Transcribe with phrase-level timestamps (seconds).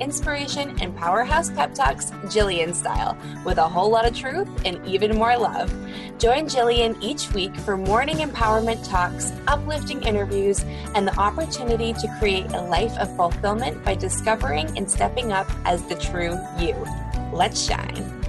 [0.00, 5.16] inspiration, and powerhouse pep talks Jillian style, with a whole lot of truth and even
[5.16, 5.70] more love.
[6.18, 12.46] Join Jillian each week for morning empowerment talks, uplifting interviews, and the opportunity to create
[12.52, 16.74] a life of fulfillment by discovering and stepping up as the true you.
[17.32, 18.20] Let's shine.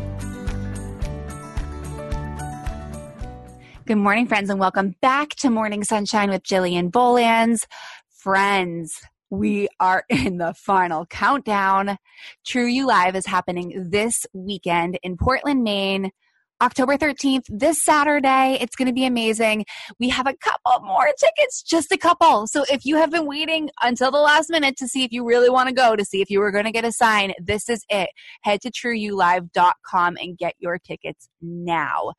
[3.85, 7.67] Good morning, friends, and welcome back to Morning Sunshine with Jillian Bolands.
[8.09, 11.97] Friends, we are in the final countdown.
[12.45, 16.11] True You Live is happening this weekend in Portland, Maine.
[16.61, 18.55] October 13th, this Saturday.
[18.61, 19.65] It's going to be amazing.
[19.99, 22.45] We have a couple more tickets, just a couple.
[22.45, 25.49] So if you have been waiting until the last minute to see if you really
[25.49, 27.83] want to go, to see if you were going to get a sign, this is
[27.89, 28.11] it.
[28.43, 32.13] Head to trueyoulive.com and get your tickets now.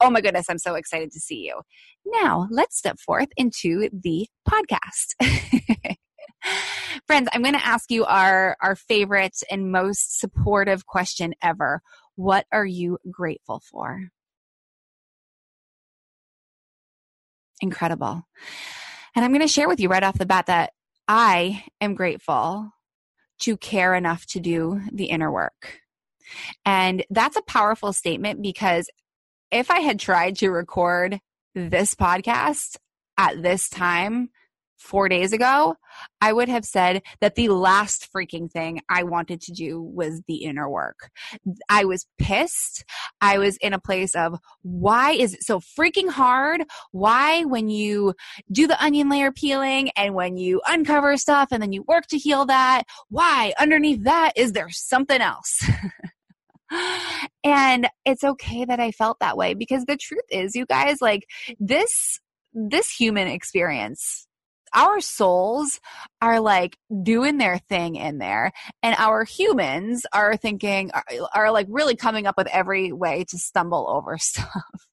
[0.00, 1.60] Oh my goodness, I'm so excited to see you.
[2.06, 5.96] Now, let's step forth into the podcast.
[7.10, 11.82] Friends, I'm going to ask you our, our favorite and most supportive question ever.
[12.14, 14.10] What are you grateful for?
[17.60, 18.22] Incredible.
[19.16, 20.72] And I'm going to share with you right off the bat that
[21.08, 22.70] I am grateful
[23.40, 25.80] to care enough to do the inner work.
[26.64, 28.88] And that's a powerful statement because
[29.50, 31.18] if I had tried to record
[31.56, 32.76] this podcast
[33.18, 34.30] at this time,
[34.80, 35.76] four days ago,
[36.20, 40.36] I would have said that the last freaking thing I wanted to do was the
[40.36, 41.10] inner work.
[41.68, 42.84] I was pissed.
[43.20, 46.64] I was in a place of why is it so freaking hard?
[46.92, 48.14] Why, when you
[48.50, 52.18] do the onion layer peeling and when you uncover stuff and then you work to
[52.18, 55.62] heal that, why underneath that is there something else?
[57.44, 61.26] and it's okay that I felt that way because the truth is, you guys, like
[61.58, 62.18] this
[62.52, 64.26] this human experience
[64.74, 65.80] our souls
[66.20, 71.04] are like doing their thing in there and our humans are thinking are,
[71.34, 74.86] are like really coming up with every way to stumble over stuff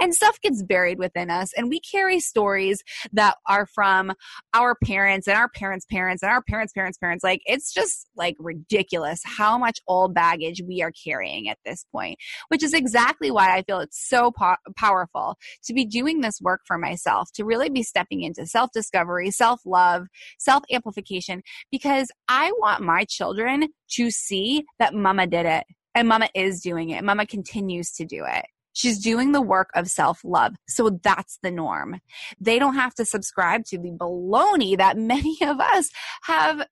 [0.00, 2.82] and stuff gets buried within us and we carry stories
[3.12, 4.12] that are from
[4.52, 7.24] our parents and our parents parents and our parents parents parents.
[7.24, 12.18] Like it's just like ridiculous how much old baggage we are carrying at this point
[12.48, 16.60] which is exactly why i feel it's so po- powerful to be doing this work
[16.66, 20.06] for myself to really be stepping into self discovery self love
[20.38, 25.64] self amplification because i want my children to see that mama did it
[25.94, 26.96] and mama is doing it.
[26.96, 30.54] And mama continues to do it She's doing the work of self love.
[30.68, 32.00] So that's the norm.
[32.38, 35.90] They don't have to subscribe to the baloney that many of us
[36.24, 36.66] have,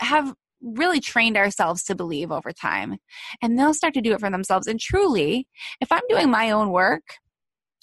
[0.00, 2.98] have really trained ourselves to believe over time.
[3.42, 4.66] And they'll start to do it for themselves.
[4.66, 5.48] And truly,
[5.80, 7.02] if I'm doing my own work,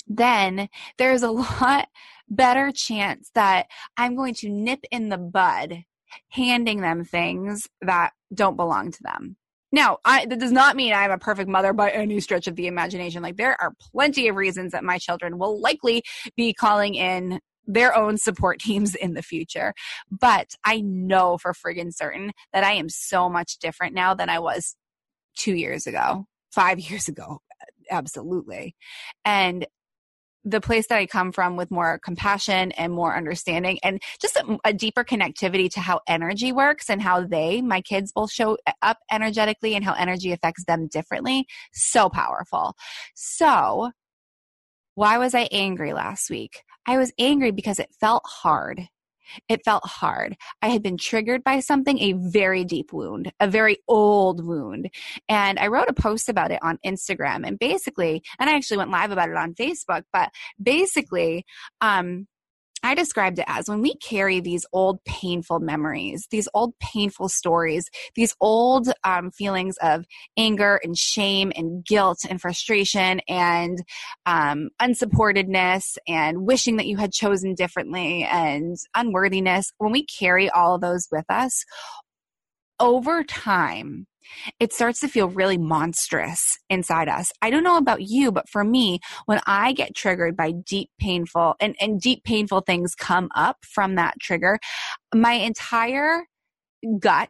[0.07, 1.88] then there's a lot
[2.29, 5.84] better chance that I'm going to nip in the bud
[6.29, 9.35] handing them things that don't belong to them.
[9.72, 12.67] Now, I, that does not mean I'm a perfect mother by any stretch of the
[12.67, 13.22] imagination.
[13.22, 16.03] Like, there are plenty of reasons that my children will likely
[16.35, 19.73] be calling in their own support teams in the future.
[20.09, 24.39] But I know for friggin' certain that I am so much different now than I
[24.39, 24.75] was
[25.38, 27.41] two years ago, five years ago.
[27.89, 28.75] Absolutely.
[29.23, 29.66] And
[30.50, 34.58] the place that I come from with more compassion and more understanding and just a,
[34.63, 38.97] a, deeper connectivity to how energy works and how they, my kids, both show up
[39.12, 41.46] energetically and how energy affects them differently.
[41.74, 42.75] So powerful.
[43.13, 43.91] So,
[44.96, 46.64] why was I angry last week?
[46.88, 48.88] I was angry because it felt hard.
[49.49, 50.35] It felt hard.
[50.61, 54.89] I had been triggered by something, a very deep wound, a very old wound.
[55.29, 57.47] And I wrote a post about it on Instagram.
[57.47, 60.29] And basically, and I actually went live about it on Facebook, but
[60.61, 61.46] basically,
[61.81, 62.28] um,
[62.84, 67.90] I described it as when we carry these old painful memories, these old painful stories,
[68.16, 70.06] these old um, feelings of
[70.38, 73.79] anger and shame and guilt and frustration and
[74.26, 80.76] um, unsupportedness and wishing that you had chosen differently and unworthiness, when we carry all
[80.76, 81.66] of those with us,
[82.79, 84.06] over time,
[84.59, 87.32] it starts to feel really monstrous inside us.
[87.41, 91.56] I don't know about you, but for me, when I get triggered by deep painful
[91.59, 94.59] and, and deep painful things come up from that trigger,
[95.14, 96.24] my entire
[97.00, 97.29] gut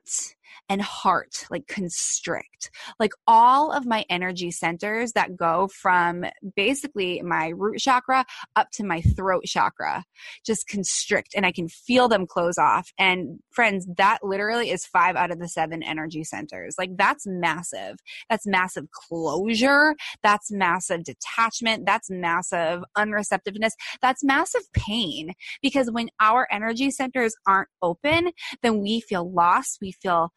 [0.70, 2.70] and heart like constrict.
[3.00, 6.26] Like all of my energy centers that go from
[6.56, 8.26] basically my root chakra
[8.56, 10.04] up to my throat chakra
[10.46, 12.92] just constrict and I can feel them close off.
[12.98, 16.76] And friends, that literally is five out of the seven energy centers.
[16.78, 17.98] Like that's massive.
[18.30, 19.96] That's massive closure.
[20.24, 21.86] That's massive detachment.
[21.86, 23.72] That's massive unreceptiveness.
[24.02, 28.32] That's massive pain because when our energy centers aren't open,
[28.62, 29.78] then we feel lost.
[29.82, 30.32] We feel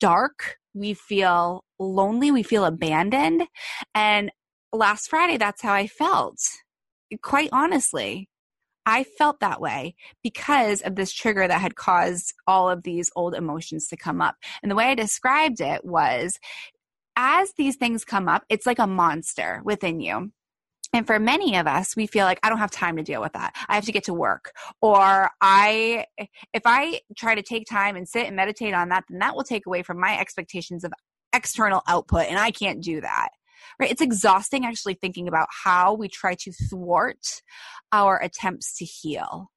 [0.00, 0.56] dark.
[0.74, 2.30] We feel lonely.
[2.30, 3.44] We feel abandoned.
[3.94, 4.30] And
[4.72, 6.38] last Friday, that's how I felt.
[7.22, 8.28] Quite honestly,
[8.84, 13.34] I felt that way because of this trigger that had caused all of these old
[13.34, 14.36] emotions to come up.
[14.62, 16.38] And the way I described it was
[17.16, 20.30] as these things come up, it's like a monster within you.
[20.96, 23.34] And for many of us, we feel like I don't have time to deal with
[23.34, 23.54] that.
[23.68, 24.52] I have to get to work.
[24.80, 26.06] Or I,
[26.54, 29.44] if I try to take time and sit and meditate on that, then that will
[29.44, 30.94] take away from my expectations of
[31.34, 32.28] external output.
[32.30, 33.28] And I can't do that.
[33.78, 33.90] Right?
[33.90, 37.42] It's exhausting actually thinking about how we try to thwart
[37.92, 39.50] our attempts to heal.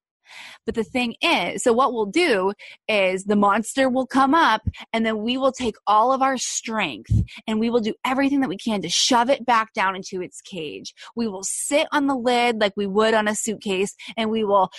[0.66, 2.52] But the thing is, so what we'll do
[2.88, 4.62] is the monster will come up
[4.92, 7.12] and then we will take all of our strength
[7.46, 10.40] and we will do everything that we can to shove it back down into its
[10.40, 10.94] cage.
[11.16, 14.70] We will sit on the lid like we would on a suitcase and we will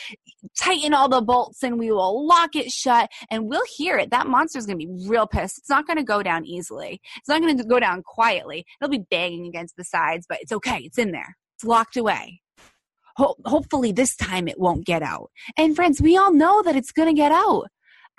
[0.60, 4.12] tighten all the bolts and we will lock it shut and we'll hear it.
[4.12, 5.58] That monster is going to be real pissed.
[5.58, 7.02] It's not going to go down easily.
[7.18, 8.66] It's not going to go down quietly.
[8.80, 10.80] It'll be banging against the sides, but it's okay.
[10.80, 11.38] It's in there.
[11.56, 12.41] It's locked away
[13.18, 15.32] ho- hopefully this time it won't get out.
[15.58, 17.68] And friends, we all know that it's going to get out.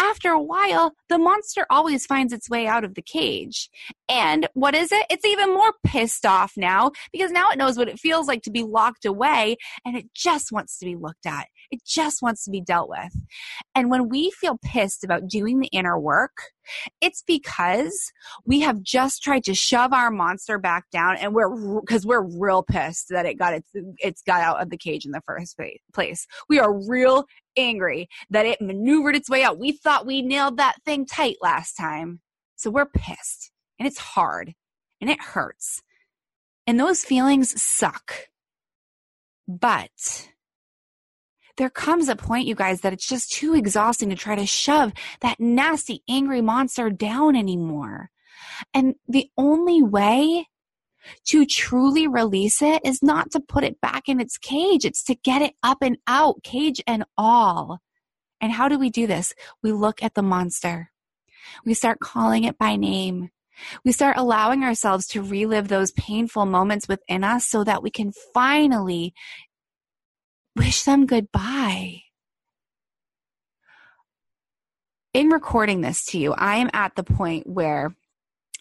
[0.01, 3.71] After a while, the monster always finds its way out of the cage.
[4.09, 5.07] And what is it?
[5.11, 8.51] It's even more pissed off now because now it knows what it feels like to
[8.51, 11.47] be locked away and it just wants to be looked at.
[11.73, 13.17] It just wants to be dealt with.
[13.75, 16.33] And when we feel pissed about doing the inner work,
[17.01, 18.13] it's because
[18.45, 22.63] we have just tried to shove our monster back down and we're because we're real
[22.63, 25.59] pissed that it got its it's got out of the cage in the first
[25.95, 26.27] place.
[26.51, 27.25] We are real
[27.57, 29.59] angry that it maneuvered its way out.
[29.59, 32.21] We thought we nailed that thing tight last time.
[32.57, 34.53] So we're pissed and it's hard
[35.01, 35.83] and it hurts.
[36.67, 38.29] And those feelings suck.
[39.49, 40.31] But
[41.57, 44.93] there comes a point, you guys, that it's just too exhausting to try to shove
[45.21, 48.11] that nasty, angry monster down anymore.
[48.73, 50.49] And the only way
[51.27, 55.15] to truly release it is not to put it back in its cage, it's to
[55.15, 57.81] get it up and out, cage and all.
[58.41, 59.35] And how do we do this?
[59.63, 60.91] We look at the monster.
[61.65, 63.31] We start calling it by name.
[63.85, 68.13] We start allowing ourselves to relive those painful moments within us so that we can
[68.33, 69.15] finally
[70.57, 72.03] wish them goodbye.
[75.15, 77.95] In recording this to you, I am at the point where,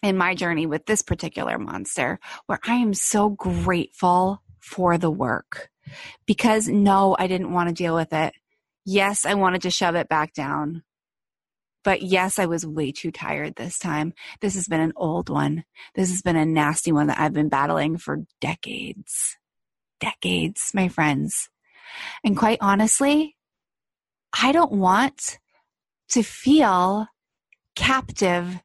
[0.02, 5.70] in my journey with this particular monster, where I am so grateful for the work.
[6.26, 8.34] Because no, I didn't want to deal with it.
[8.84, 10.82] Yes, I wanted to shove it back down.
[11.84, 14.12] But yes, I was way too tired this time.
[14.40, 15.64] This has been an old one.
[15.94, 19.36] This has been a nasty one that I've been battling for decades.
[20.00, 21.48] Decades, my friends.
[22.24, 23.36] And quite honestly,
[24.32, 25.38] I don't want
[26.10, 27.06] to feel
[27.74, 28.60] captive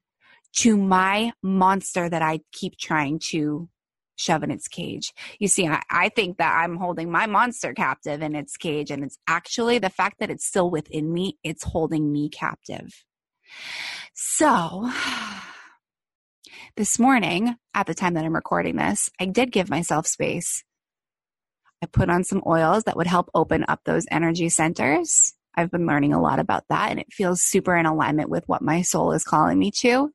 [0.58, 3.70] to my monster that I keep trying to
[4.16, 5.14] shove in its cage.
[5.40, 9.04] You see, I, I, think that I'm holding my monster captive in its cage, and
[9.04, 13.06] it's actually the fact that it's still within me, it's holding me captive.
[14.14, 14.92] So,
[16.78, 20.64] this morning, at the time that I'm recording this, I did give myself space
[21.84, 25.34] I put on some oils that would help open up those energy centers.
[25.56, 28.62] I've been learning a lot about that and it feels super in alignment with what
[28.62, 30.12] my soul is calling me to.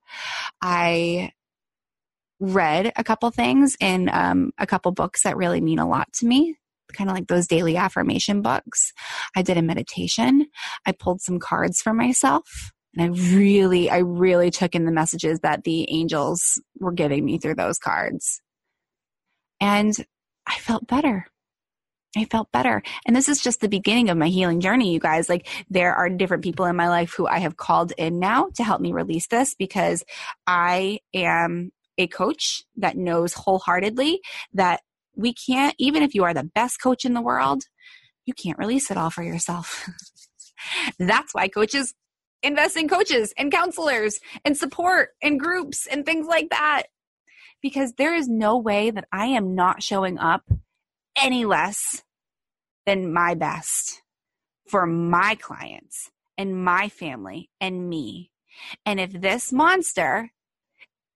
[0.60, 1.32] I
[2.38, 6.26] read a couple things in um, a couple books that really mean a lot to
[6.26, 6.56] me,
[6.92, 8.92] kind of like those daily affirmation books.
[9.36, 10.46] I did a meditation.
[10.86, 12.72] I pulled some cards for myself.
[12.94, 17.38] And I really, I really took in the messages that the angels were giving me
[17.38, 18.42] through those cards.
[19.60, 19.94] And
[20.46, 21.26] I felt better.
[22.16, 22.82] I felt better.
[23.06, 25.28] And this is just the beginning of my healing journey, you guys.
[25.28, 28.64] Like, there are different people in my life who I have called in now to
[28.64, 30.04] help me release this because
[30.46, 34.20] I am a coach that knows wholeheartedly
[34.54, 34.80] that
[35.14, 37.64] we can't, even if you are the best coach in the world,
[38.26, 39.88] you can't release it all for yourself.
[40.98, 41.94] That's why coaches
[42.42, 46.84] invest in coaches and counselors and support and groups and things like that.
[47.62, 50.42] Because there is no way that I am not showing up
[51.16, 52.02] any less
[52.86, 54.02] than my best
[54.68, 58.30] for my clients and my family and me.
[58.84, 60.30] And if this monster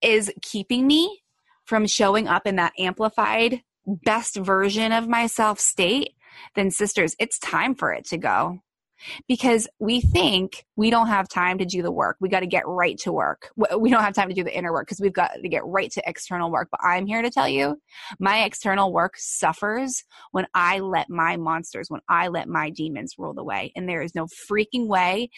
[0.01, 1.21] is keeping me
[1.65, 6.13] from showing up in that amplified best version of myself state,
[6.55, 8.59] then sisters, it's time for it to go
[9.27, 12.17] because we think we don't have time to do the work.
[12.19, 13.51] We got to get right to work.
[13.77, 15.91] We don't have time to do the inner work because we've got to get right
[15.91, 16.69] to external work.
[16.71, 17.79] But I'm here to tell you
[18.19, 23.33] my external work suffers when I let my monsters, when I let my demons rule
[23.33, 23.71] the way.
[23.75, 25.29] And there is no freaking way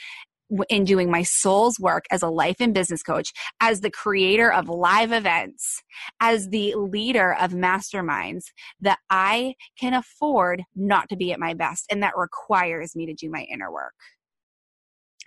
[0.69, 4.67] in doing my soul's work as a life and business coach, as the creator of
[4.67, 5.81] live events,
[6.19, 8.45] as the leader of masterminds,
[8.81, 11.85] that I can afford not to be at my best.
[11.91, 13.93] And that requires me to do my inner work.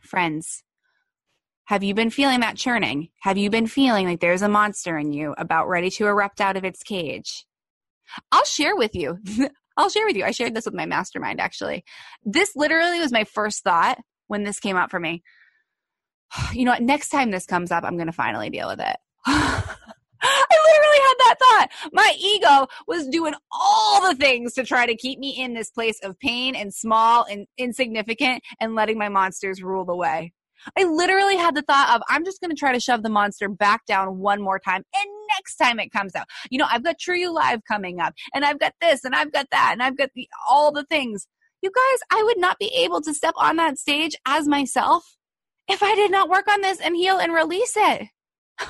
[0.02, 0.64] Friends,
[1.66, 3.10] have you been feeling that churning?
[3.20, 6.56] Have you been feeling like there's a monster in you about ready to erupt out
[6.56, 7.46] of its cage?
[8.30, 9.18] I'll share with you.
[9.76, 10.24] I'll share with you.
[10.24, 11.84] I shared this with my mastermind actually.
[12.24, 13.98] This literally was my first thought
[14.32, 15.22] when this came up for me.
[16.54, 16.82] You know what?
[16.82, 18.96] Next time this comes up, I'm going to finally deal with it.
[19.26, 21.68] I literally had that thought.
[21.92, 25.98] My ego was doing all the things to try to keep me in this place
[26.02, 30.32] of pain and small and insignificant and letting my monsters rule the way.
[30.78, 33.50] I literally had the thought of, I'm just going to try to shove the monster
[33.50, 34.84] back down one more time.
[34.94, 38.14] And next time it comes out, you know, I've got True You Live coming up,
[38.32, 41.26] and I've got this, and I've got that, and I've got the, all the things
[41.62, 45.16] you guys, I would not be able to step on that stage as myself
[45.68, 48.08] if I did not work on this and heal and release it.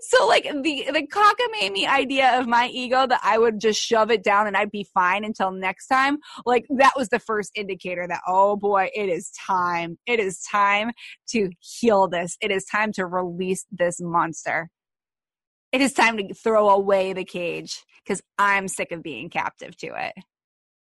[0.00, 4.22] so like the the cockamamie idea of my ego that I would just shove it
[4.22, 8.22] down and I'd be fine until next time, like that was the first indicator that
[8.26, 9.98] oh boy, it is time.
[10.06, 10.92] It is time
[11.30, 12.36] to heal this.
[12.40, 14.70] It is time to release this monster.
[15.72, 19.88] It is time to throw away the cage because I'm sick of being captive to
[19.88, 20.14] it.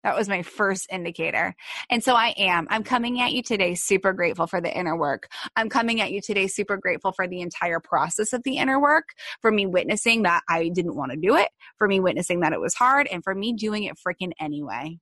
[0.03, 1.55] That was my first indicator.
[1.89, 2.67] And so I am.
[2.69, 5.29] I'm coming at you today super grateful for the inner work.
[5.55, 9.09] I'm coming at you today super grateful for the entire process of the inner work,
[9.41, 12.59] for me witnessing that I didn't want to do it, for me witnessing that it
[12.59, 14.99] was hard, and for me doing it freaking anyway.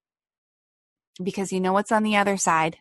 [1.21, 2.77] Because you know what's on the other side?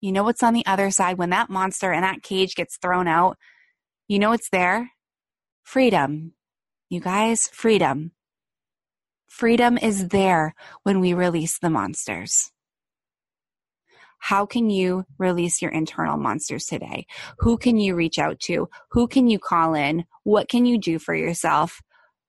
[0.00, 3.08] You know what's on the other side when that monster and that cage gets thrown
[3.08, 3.38] out?
[4.08, 4.90] You know what's there?
[5.62, 6.32] Freedom.
[6.90, 8.12] You guys, freedom.
[9.32, 12.52] Freedom is there when we release the monsters.
[14.18, 17.06] How can you release your internal monsters today?
[17.38, 18.68] Who can you reach out to?
[18.90, 20.04] Who can you call in?
[20.24, 21.80] What can you do for yourself?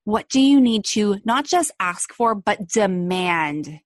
[0.05, 3.81] What do you need to not just ask for, but demand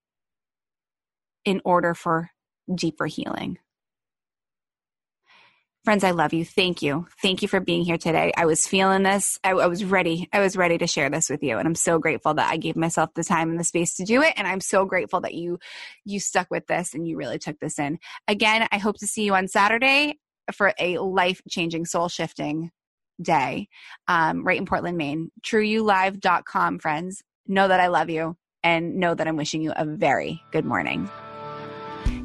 [1.44, 2.30] in order for
[2.74, 3.58] deeper healing?
[5.88, 6.44] Friends, I love you.
[6.44, 7.08] Thank you.
[7.22, 8.34] Thank you for being here today.
[8.36, 9.40] I was feeling this.
[9.42, 10.28] I, I, was ready.
[10.34, 11.58] I was ready to share this with you.
[11.58, 14.22] And I'm so grateful that I gave myself the time and the space to do
[14.22, 14.34] it.
[14.36, 15.60] And I'm so grateful that you,
[16.04, 18.00] you stuck with this and you really took this in.
[18.28, 20.20] Again, I hope to see you on Saturday
[20.52, 22.70] for a life changing, soul shifting
[23.22, 23.70] day
[24.10, 25.32] um, right in Portland, Maine.
[25.42, 27.24] TrueYouLive.com, friends.
[27.48, 31.10] Know that I love you and know that I'm wishing you a very good morning.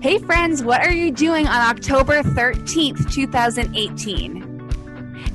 [0.01, 4.52] Hey, friends, what are you doing on October 13th, 2018?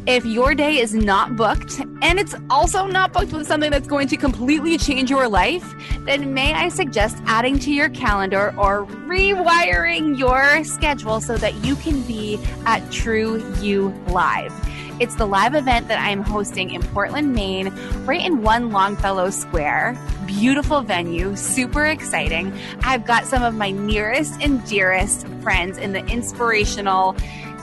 [0.06, 4.08] If your day is not booked, and it's also not booked with something that's going
[4.08, 5.74] to completely change your life,
[6.06, 11.76] then may I suggest adding to your calendar or rewiring your schedule so that you
[11.76, 14.54] can be at True You Live.
[15.00, 17.68] It's the live event that I'm hosting in Portland, Maine,
[18.06, 19.96] right in One Longfellow Square.
[20.26, 22.52] Beautiful venue, super exciting.
[22.82, 27.16] I've got some of my nearest and dearest friends in the inspirational,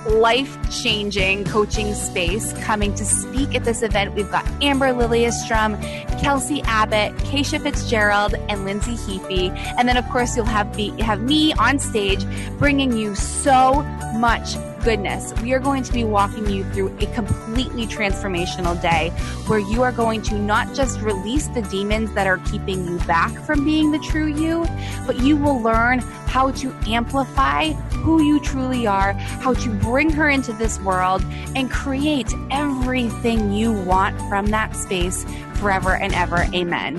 [0.06, 4.14] life changing coaching space coming to speak at this event.
[4.14, 5.80] We've got Amber Lilyestrom,
[6.20, 9.50] Kelsey Abbott, Keisha Fitzgerald, and Lindsay Heaphy.
[9.78, 12.24] And then, of course, you'll have, have me on stage
[12.58, 13.82] bringing you so
[14.14, 19.08] much goodness, we are going to be walking you through a completely transformational day
[19.46, 23.32] where you are going to not just release the demons that are keeping you back
[23.46, 24.66] from being the true you,
[25.06, 27.70] but you will learn how to amplify
[28.02, 31.24] who you truly are, how to bring her into this world
[31.56, 35.24] and create everything you want from that space
[35.54, 36.46] forever and ever.
[36.54, 36.98] Amen.